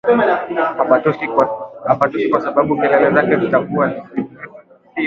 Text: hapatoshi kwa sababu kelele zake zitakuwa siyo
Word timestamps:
hapatoshi 0.79 1.27
kwa 2.29 2.41
sababu 2.41 2.75
kelele 2.81 3.11
zake 3.15 3.37
zitakuwa 3.39 3.91
siyo 3.91 4.07